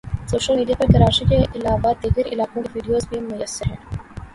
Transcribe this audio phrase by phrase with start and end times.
[0.29, 3.77] social media پر کراچی کے علاوہ دیگر علاقوں کے وڈیوز بھی میسر ہیں